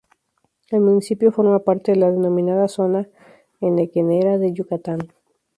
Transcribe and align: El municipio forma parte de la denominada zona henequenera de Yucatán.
El 0.71 0.81
municipio 0.81 1.31
forma 1.31 1.59
parte 1.59 1.91
de 1.91 1.99
la 1.99 2.09
denominada 2.09 2.67
zona 2.67 3.07
henequenera 3.59 4.39
de 4.39 4.51
Yucatán. 4.51 5.13